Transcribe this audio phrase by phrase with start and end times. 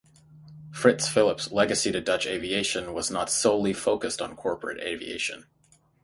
[0.71, 5.45] Frits Philips legacy to Dutch aviation was not solely focused on corporate aviation.